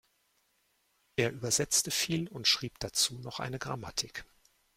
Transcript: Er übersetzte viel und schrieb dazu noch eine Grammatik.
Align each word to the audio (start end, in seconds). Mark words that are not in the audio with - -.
Er 1.15 1.31
übersetzte 1.31 1.91
viel 1.91 2.27
und 2.27 2.47
schrieb 2.47 2.79
dazu 2.79 3.19
noch 3.19 3.39
eine 3.39 3.59
Grammatik. 3.59 4.25